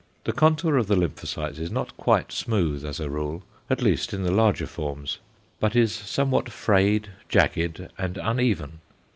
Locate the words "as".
2.83-2.99